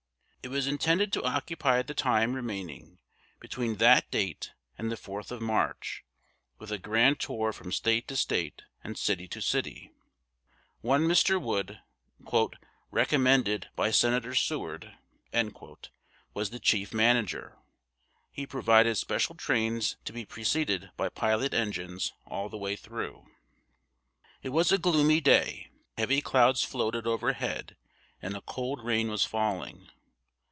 [0.43, 2.97] It was intended to occupy the time remaining
[3.39, 6.03] between that date and the 4th of March
[6.57, 9.91] with a grand tour from State to State and city to city.
[10.81, 11.39] One Mr.
[11.39, 11.79] Wood,
[12.89, 14.97] "recommended by Senator Seward,"
[16.33, 17.59] was the chief manager.
[18.31, 23.27] He provided special trains to be preceded by pilot engines all the way through.
[24.41, 27.77] It was a gloomy day: heavy clouds floated overhead,
[28.23, 29.87] and a cold rain was falling.